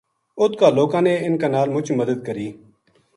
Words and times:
اُت 0.41 0.51
کا 0.59 0.67
لوکاں 0.77 1.01
نے 1.07 1.13
انھ 1.25 1.37
کے 1.41 1.47
نال 1.53 1.67
مُچ 1.75 1.87
مدد 1.99 2.17
کری 2.27 2.47